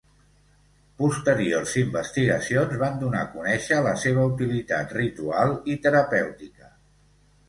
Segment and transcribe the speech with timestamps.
[1.01, 6.71] Posteriors investigacions van donar a conèixer la seva utilitat ritual i terapèutica.